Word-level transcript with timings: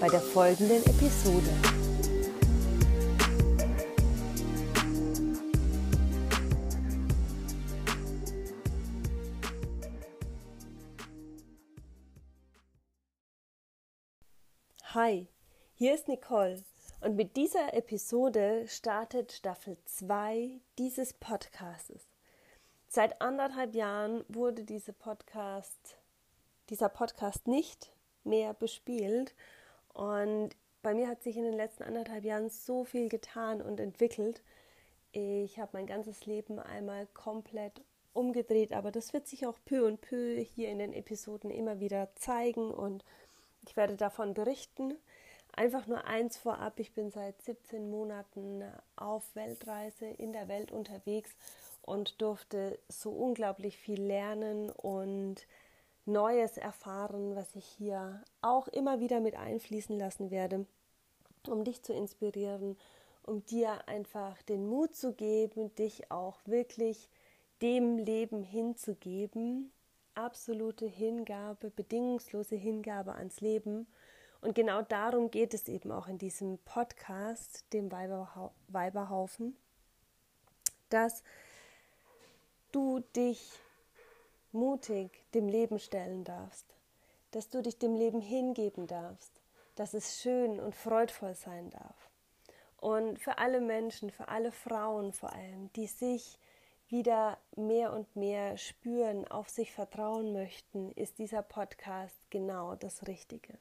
bei 0.00 0.08
der 0.08 0.20
folgenden 0.20 0.82
Episode. 0.86 1.50
Hi, 14.94 15.28
hier 15.74 15.94
ist 15.94 16.08
Nicole 16.08 16.64
und 17.02 17.16
mit 17.16 17.36
dieser 17.36 17.74
Episode 17.74 18.66
startet 18.68 19.32
Staffel 19.32 19.76
2 19.84 20.60
dieses 20.78 21.12
Podcastes. 21.12 22.08
Seit 22.88 23.20
anderthalb 23.20 23.74
Jahren 23.74 24.24
wurde 24.28 24.64
diese 24.64 24.94
Podcast, 24.94 25.98
dieser 26.70 26.88
Podcast 26.88 27.46
nicht 27.46 27.92
mehr 28.24 28.54
bespielt. 28.54 29.34
Und 29.94 30.50
bei 30.82 30.94
mir 30.94 31.08
hat 31.08 31.22
sich 31.22 31.36
in 31.36 31.44
den 31.44 31.54
letzten 31.54 31.82
anderthalb 31.82 32.24
Jahren 32.24 32.48
so 32.48 32.84
viel 32.84 33.08
getan 33.08 33.60
und 33.60 33.80
entwickelt. 33.80 34.42
Ich 35.12 35.58
habe 35.58 35.70
mein 35.72 35.86
ganzes 35.86 36.26
Leben 36.26 36.58
einmal 36.58 37.06
komplett 37.14 37.82
umgedreht, 38.12 38.72
aber 38.72 38.90
das 38.90 39.12
wird 39.12 39.26
sich 39.26 39.46
auch 39.46 39.58
peu 39.64 39.86
und 39.86 40.00
peu 40.00 40.38
hier 40.38 40.68
in 40.70 40.78
den 40.78 40.92
Episoden 40.92 41.50
immer 41.50 41.80
wieder 41.80 42.14
zeigen 42.16 42.70
und 42.70 43.04
ich 43.66 43.76
werde 43.76 43.96
davon 43.96 44.34
berichten. 44.34 44.94
Einfach 45.52 45.86
nur 45.86 46.04
eins 46.06 46.36
vorab, 46.36 46.78
ich 46.78 46.92
bin 46.92 47.10
seit 47.10 47.42
17 47.42 47.90
Monaten 47.90 48.64
auf 48.96 49.34
Weltreise 49.34 50.06
in 50.06 50.32
der 50.32 50.48
Welt 50.48 50.70
unterwegs 50.70 51.30
und 51.82 52.22
durfte 52.22 52.78
so 52.88 53.10
unglaublich 53.10 53.76
viel 53.76 54.00
lernen 54.00 54.70
und 54.70 55.46
Neues 56.06 56.56
erfahren, 56.56 57.36
was 57.36 57.54
ich 57.54 57.64
hier 57.64 58.22
auch 58.42 58.68
immer 58.68 59.00
wieder 59.00 59.20
mit 59.20 59.36
einfließen 59.36 59.98
lassen 59.98 60.30
werde, 60.30 60.66
um 61.46 61.64
dich 61.64 61.82
zu 61.82 61.92
inspirieren, 61.92 62.76
um 63.22 63.44
dir 63.46 63.86
einfach 63.88 64.40
den 64.42 64.66
Mut 64.66 64.94
zu 64.94 65.12
geben, 65.12 65.74
dich 65.74 66.10
auch 66.10 66.38
wirklich 66.46 67.08
dem 67.62 67.98
Leben 67.98 68.42
hinzugeben, 68.42 69.70
absolute 70.14 70.86
Hingabe, 70.86 71.70
bedingungslose 71.70 72.56
Hingabe 72.56 73.14
ans 73.14 73.40
Leben. 73.40 73.86
Und 74.40 74.54
genau 74.54 74.82
darum 74.82 75.30
geht 75.30 75.52
es 75.52 75.68
eben 75.68 75.92
auch 75.92 76.08
in 76.08 76.16
diesem 76.16 76.58
Podcast, 76.64 77.64
dem 77.72 77.92
Weiberhaufen, 77.92 79.56
dass 80.88 81.22
du 82.72 83.00
dich 83.14 83.58
mutig 84.52 85.24
dem 85.34 85.48
Leben 85.48 85.78
stellen 85.78 86.24
darfst, 86.24 86.66
dass 87.30 87.48
du 87.48 87.62
dich 87.62 87.78
dem 87.78 87.94
Leben 87.94 88.20
hingeben 88.20 88.86
darfst, 88.86 89.32
dass 89.76 89.94
es 89.94 90.20
schön 90.20 90.60
und 90.60 90.74
freudvoll 90.74 91.34
sein 91.34 91.70
darf. 91.70 92.10
Und 92.76 93.18
für 93.18 93.38
alle 93.38 93.60
Menschen, 93.60 94.10
für 94.10 94.28
alle 94.28 94.52
Frauen 94.52 95.12
vor 95.12 95.32
allem, 95.32 95.72
die 95.74 95.86
sich 95.86 96.38
wieder 96.88 97.38
mehr 97.54 97.92
und 97.92 98.16
mehr 98.16 98.56
spüren, 98.56 99.26
auf 99.28 99.48
sich 99.48 99.70
vertrauen 99.70 100.32
möchten, 100.32 100.90
ist 100.92 101.18
dieser 101.18 101.42
Podcast 101.42 102.16
genau 102.30 102.74
das 102.74 103.06
Richtige. 103.06 103.58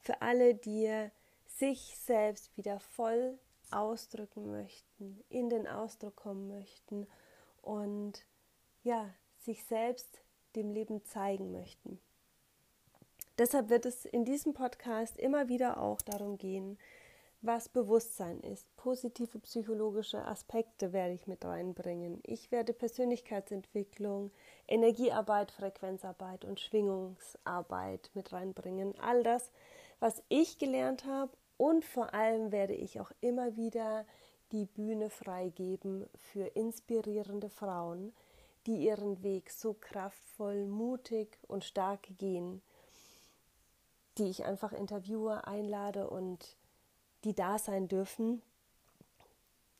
Für 0.00 0.22
alle, 0.22 0.54
die 0.54 1.10
sich 1.46 1.96
selbst 1.98 2.56
wieder 2.56 2.80
voll 2.80 3.38
ausdrücken 3.70 4.50
möchten, 4.50 5.22
in 5.28 5.50
den 5.50 5.66
Ausdruck 5.66 6.16
kommen 6.16 6.48
möchten 6.48 7.06
und 7.60 8.24
ja, 8.82 9.10
sich 9.44 9.64
selbst 9.64 10.22
dem 10.56 10.70
Leben 10.70 11.04
zeigen 11.04 11.52
möchten. 11.52 11.98
Deshalb 13.38 13.70
wird 13.70 13.86
es 13.86 14.04
in 14.04 14.24
diesem 14.24 14.52
Podcast 14.52 15.16
immer 15.18 15.48
wieder 15.48 15.80
auch 15.80 16.02
darum 16.02 16.36
gehen, 16.36 16.78
was 17.40 17.68
Bewusstsein 17.68 18.40
ist. 18.40 18.64
Positive 18.76 19.38
psychologische 19.40 20.24
Aspekte 20.24 20.92
werde 20.92 21.14
ich 21.14 21.26
mit 21.26 21.44
reinbringen. 21.44 22.20
Ich 22.24 22.52
werde 22.52 22.72
Persönlichkeitsentwicklung, 22.72 24.30
Energiearbeit, 24.68 25.50
Frequenzarbeit 25.50 26.44
und 26.44 26.60
Schwingungsarbeit 26.60 28.10
mit 28.14 28.32
reinbringen. 28.32 28.94
All 29.00 29.24
das, 29.24 29.50
was 29.98 30.22
ich 30.28 30.58
gelernt 30.58 31.04
habe 31.04 31.32
und 31.56 31.84
vor 31.84 32.14
allem 32.14 32.52
werde 32.52 32.74
ich 32.74 33.00
auch 33.00 33.10
immer 33.20 33.56
wieder 33.56 34.06
die 34.52 34.66
Bühne 34.66 35.10
freigeben 35.10 36.06
für 36.14 36.44
inspirierende 36.46 37.48
Frauen, 37.48 38.12
die 38.66 38.76
ihren 38.76 39.22
Weg 39.22 39.50
so 39.50 39.74
kraftvoll, 39.74 40.66
mutig 40.66 41.38
und 41.48 41.64
stark 41.64 42.06
gehen, 42.18 42.62
die 44.18 44.28
ich 44.28 44.44
einfach 44.44 44.72
interviewe, 44.72 45.46
einlade 45.46 46.08
und 46.08 46.56
die 47.24 47.34
da 47.34 47.58
sein 47.58 47.88
dürfen, 47.88 48.42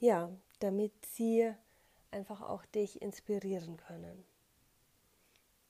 ja, 0.00 0.30
damit 0.60 0.92
sie 1.06 1.52
einfach 2.10 2.40
auch 2.40 2.64
dich 2.66 3.02
inspirieren 3.02 3.76
können. 3.76 4.24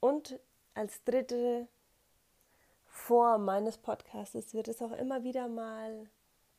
Und 0.00 0.38
als 0.74 1.02
dritte 1.04 1.68
Form 2.86 3.44
meines 3.44 3.78
Podcasts 3.78 4.54
wird 4.54 4.68
es 4.68 4.82
auch 4.82 4.92
immer 4.92 5.24
wieder 5.24 5.48
mal 5.48 6.08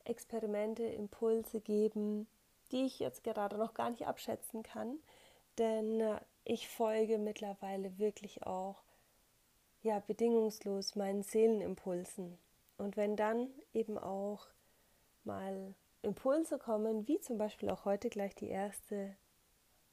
Experimente, 0.03 0.83
Impulse 0.83 1.59
geben, 1.61 2.27
die 2.71 2.85
ich 2.85 2.99
jetzt 2.99 3.23
gerade 3.23 3.57
noch 3.57 3.73
gar 3.73 3.89
nicht 3.89 4.07
abschätzen 4.07 4.63
kann, 4.63 4.99
denn 5.57 5.99
äh, 6.01 6.19
ich 6.45 6.69
folge 6.69 7.17
mittlerweile 7.17 7.97
wirklich 7.97 8.43
auch 8.43 8.83
ja 9.81 9.99
bedingungslos 9.99 10.95
meinen 10.95 11.23
Seelenimpulsen. 11.23 12.37
Und 12.77 12.97
wenn 12.97 13.15
dann 13.15 13.49
eben 13.73 13.97
auch 13.97 14.47
mal 15.23 15.73
Impulse 16.01 16.59
kommen, 16.59 17.07
wie 17.07 17.19
zum 17.19 17.37
Beispiel 17.37 17.69
auch 17.69 17.85
heute 17.85 18.09
gleich 18.09 18.35
die 18.35 18.49
erste 18.49 19.15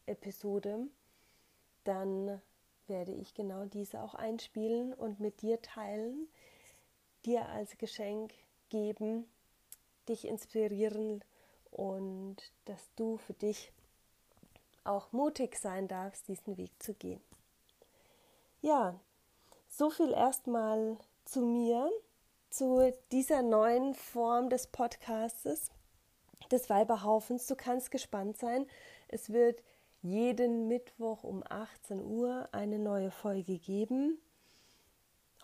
Episode, 0.07 0.87
dann 1.85 2.41
werde 2.87 3.13
ich 3.13 3.35
genau 3.35 3.65
diese 3.65 4.03
auch 4.03 4.15
einspielen 4.15 4.93
und 4.93 5.21
mit 5.21 5.41
dir 5.41 5.63
teilen, 5.63 6.29
dir 7.25 7.49
als 7.49 7.79
Geschenk 7.79 8.35
geben, 8.69 9.27
dich 10.09 10.27
inspirieren 10.27 11.25
und 11.71 12.37
dass 12.67 12.93
du 12.97 13.17
für 13.17 13.35
dich 13.35 13.73
auch 14.85 15.13
mutig 15.13 15.57
sein 15.57 15.89
darfst, 15.89 16.29
diesen 16.29 16.57
Weg 16.57 16.71
zu 16.83 16.95
gehen. 16.95 17.21
Ja, 18.61 18.99
so 19.69 19.91
viel 19.91 20.13
erstmal 20.13 20.97
zu 21.25 21.41
mir, 21.41 21.91
zu 22.51 22.93
dieser 23.11 23.43
neuen 23.43 23.95
Form 23.95 24.51
des 24.51 24.67
Podcastes, 24.67 25.71
des 26.51 26.69
Weiberhaufens. 26.69 27.47
Du 27.47 27.57
kannst 27.57 27.91
gespannt 27.91 28.37
sein. 28.37 28.67
Es 29.09 29.33
wird 29.33 29.63
jeden 30.03 30.69
Mittwoch 30.69 31.25
um 31.25 31.43
18 31.49 32.05
Uhr 32.05 32.49
eine 32.53 32.79
neue 32.79 33.11
Folge 33.11 33.59
geben. 33.59 34.19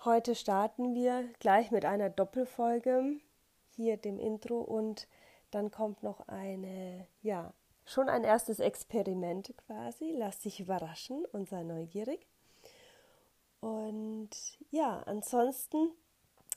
Heute 0.04 0.34
starten 0.34 0.94
wir 0.94 1.24
gleich 1.40 1.70
mit 1.70 1.84
einer 1.84 2.10
Doppelfolge, 2.10 3.16
hier 3.74 3.96
dem 3.96 4.18
Intro 4.18 4.60
und 4.60 5.08
dann 5.50 5.70
kommt 5.70 6.02
noch 6.02 6.28
eine, 6.28 7.06
ja, 7.22 7.52
schon 7.88 8.08
ein 8.08 8.24
erstes 8.24 8.60
Experiment 8.60 9.54
quasi. 9.66 10.12
Lass 10.12 10.40
dich 10.40 10.60
überraschen 10.60 11.24
und 11.32 11.48
sei 11.48 11.62
neugierig. 11.62 12.26
Und 13.60 14.30
ja, 14.70 15.02
ansonsten, 15.06 15.90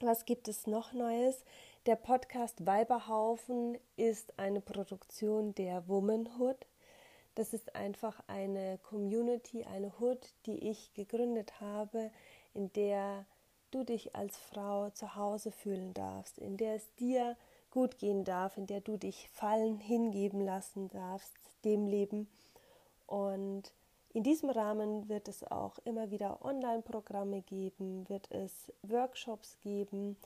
was 0.01 0.25
gibt 0.25 0.47
es 0.47 0.67
noch 0.67 0.93
Neues? 0.93 1.43
Der 1.85 1.95
Podcast 1.95 2.65
Weiberhaufen 2.65 3.77
ist 3.95 4.37
eine 4.37 4.61
Produktion 4.61 5.55
der 5.55 5.87
Womanhood. 5.87 6.67
Das 7.35 7.53
ist 7.53 7.75
einfach 7.75 8.21
eine 8.27 8.77
Community, 8.83 9.63
eine 9.63 9.93
Hood, 9.99 10.33
die 10.45 10.69
ich 10.69 10.93
gegründet 10.93 11.59
habe, 11.61 12.11
in 12.53 12.71
der 12.73 13.25
du 13.71 13.83
dich 13.85 14.15
als 14.15 14.37
Frau 14.37 14.89
zu 14.89 15.15
Hause 15.15 15.51
fühlen 15.51 15.93
darfst, 15.93 16.37
in 16.37 16.57
der 16.57 16.75
es 16.75 16.93
dir 16.95 17.37
gut 17.71 17.97
gehen 17.97 18.23
darf, 18.23 18.57
in 18.57 18.67
der 18.67 18.81
du 18.81 18.97
dich 18.97 19.29
fallen, 19.29 19.77
hingeben 19.77 20.41
lassen 20.41 20.89
darfst, 20.89 21.33
dem 21.63 21.87
Leben. 21.87 22.29
Und 23.07 23.73
in 24.13 24.23
diesem 24.23 24.49
Rahmen 24.49 25.07
wird 25.09 25.27
es 25.27 25.43
auch 25.49 25.77
immer 25.85 26.11
wieder 26.11 26.43
Online-Programme 26.43 27.41
geben, 27.41 28.07
wird 28.09 28.29
es 28.31 28.71
Workshops 28.83 29.57
geben, 29.61 30.17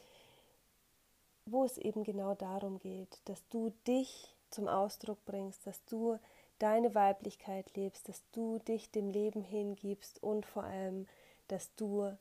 wo 1.45 1.63
es 1.63 1.77
eben 1.77 2.03
genau 2.03 2.33
darum 2.33 2.79
geht, 2.79 3.19
dass 3.25 3.47
du 3.49 3.71
dich 3.87 4.35
zum 4.49 4.67
Ausdruck 4.67 5.23
bringst, 5.25 5.67
dass 5.67 5.83
du 5.85 6.17
deine 6.57 6.95
Weiblichkeit 6.95 7.75
lebst, 7.75 8.09
dass 8.09 8.23
du 8.31 8.59
dich 8.59 8.89
dem 8.91 9.09
Leben 9.09 9.41
hingibst 9.41 10.23
und 10.23 10.45
vor 10.45 10.63
allem, 10.63 11.07
dass 11.47 11.75
du 11.75 12.17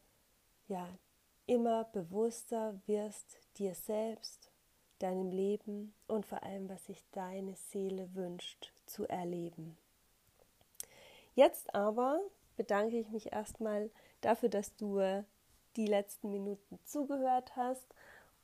ja 0.69 0.89
immer 1.47 1.85
bewusster 1.85 2.79
wirst 2.87 3.39
dir 3.57 3.75
selbst, 3.75 4.51
deinem 5.05 5.31
Leben 5.31 5.95
und 6.07 6.27
vor 6.27 6.43
allem, 6.43 6.69
was 6.69 6.87
sich 6.87 7.05
deine 7.13 7.55
Seele 7.55 8.15
wünscht 8.15 8.73
zu 8.87 9.07
erleben. 9.07 9.77
Jetzt 11.35 11.75
aber 11.75 12.21
bedanke 12.57 12.99
ich 12.99 13.11
mich 13.11 13.33
erstmal 13.33 13.91
dafür, 14.21 14.49
dass 14.49 14.75
du 14.77 15.01
die 15.77 15.87
letzten 15.87 16.31
Minuten 16.31 16.79
zugehört 16.85 17.57
hast 17.57 17.87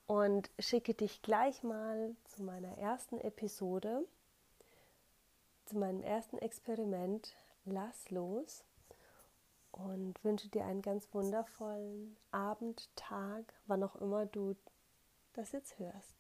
und 0.07 0.51
schicke 0.59 0.95
dich 0.95 1.23
gleich 1.23 1.63
mal 1.63 2.15
zu 2.25 2.43
meiner 2.43 2.77
ersten 2.79 3.21
Episode, 3.21 4.05
zu 5.67 5.79
meinem 5.79 6.03
ersten 6.03 6.39
Experiment 6.39 7.35
Lass 7.65 8.11
los 8.11 8.65
und 9.71 10.23
wünsche 10.25 10.49
dir 10.49 10.65
einen 10.65 10.83
ganz 10.83 11.07
wundervollen 11.13 12.17
Abend, 12.33 12.89
Tag, 12.97 13.55
wann 13.67 13.85
auch 13.85 13.97
immer 13.97 14.27
du 14.27 14.57
das 15.35 15.53
jetzt 15.53 15.79
hörst. 15.79 16.20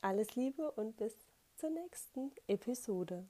Alles 0.00 0.36
Liebe 0.36 0.70
und 0.76 0.96
bis 0.96 1.12
zur 1.56 1.70
nächsten 1.70 2.30
Episode. 2.46 3.24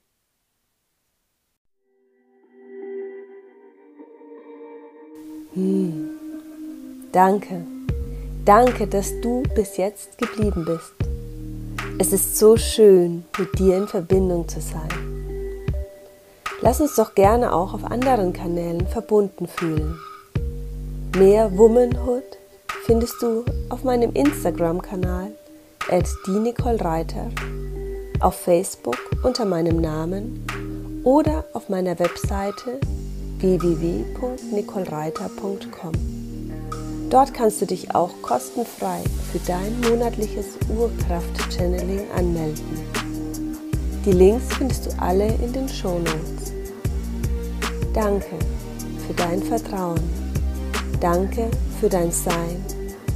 Hm. 5.55 6.11
Danke. 7.11 7.67
Danke, 8.45 8.87
dass 8.87 9.19
du 9.23 9.43
bis 9.55 9.79
jetzt 9.79 10.19
geblieben 10.19 10.67
bist. 10.67 10.93
Es 11.99 12.13
ist 12.13 12.37
so 12.37 12.59
schön, 12.59 13.25
mit 13.39 13.59
dir 13.59 13.79
in 13.79 13.89
Verbindung 13.89 14.47
zu 14.47 14.61
sein. 14.61 14.89
Lass 16.61 16.83
uns 16.83 16.97
doch 16.97 17.15
gerne 17.15 17.55
auch 17.55 17.73
auf 17.73 17.85
anderen 17.85 18.35
Kanälen 18.35 18.87
verbunden 18.87 19.49
fühlen. 19.49 19.99
Mehr 21.17 21.57
Womanhood 21.57 22.25
findest 22.85 23.23
du 23.23 23.47
auf 23.71 23.85
meinem 23.85 24.13
Instagram-Kanal 24.13 25.33
at 25.91 26.09
Reiter, 26.27 27.29
auf 28.21 28.41
Facebook 28.41 28.97
unter 29.23 29.45
meinem 29.45 29.81
Namen 29.81 30.45
oder 31.05 31.45
auf 31.55 31.69
meiner 31.69 31.97
Webseite 31.99 32.81
www.nicolereiter.com. 33.39 35.93
Dort 37.11 37.33
kannst 37.33 37.63
du 37.63 37.67
dich 37.67 37.95
auch 37.95 38.11
kostenfrei 38.21 39.01
für 39.33 39.39
dein 39.47 39.81
monatliches 39.81 40.59
Urkraft-Channeling 40.69 42.03
anmelden. 42.15 42.85
Die 44.05 44.13
Links 44.13 44.45
findest 44.57 44.87
du 44.87 44.91
alle 45.01 45.27
in 45.27 45.53
den 45.53 45.69
Shownotes. 45.69 46.53
Danke 47.95 48.37
für 49.07 49.15
dein 49.15 49.43
Vertrauen. 49.43 50.01
Danke 51.01 51.51
für 51.81 51.89
dein 51.89 52.13
Sein 52.13 52.63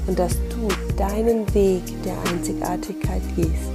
und 0.07 0.19
dass 0.19 0.37
deinen 0.97 1.53
Weg 1.55 1.83
der 2.05 2.17
Einzigartigkeit 2.31 3.23
gehst. 3.37 3.71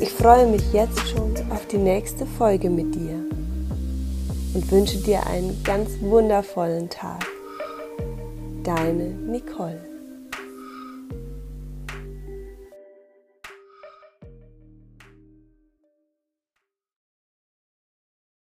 Ich 0.00 0.10
freue 0.10 0.46
mich 0.46 0.72
jetzt 0.72 1.08
schon 1.08 1.34
auf 1.50 1.66
die 1.66 1.78
nächste 1.78 2.26
Folge 2.26 2.68
mit 2.68 2.94
dir 2.94 3.24
und 4.54 4.70
wünsche 4.70 4.98
dir 4.98 5.26
einen 5.26 5.62
ganz 5.64 5.90
wundervollen 6.00 6.88
Tag. 6.90 7.26
Deine 8.62 9.10
Nicole. 9.10 9.95